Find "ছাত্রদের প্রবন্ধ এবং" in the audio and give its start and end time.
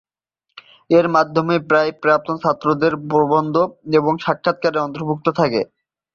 2.43-4.13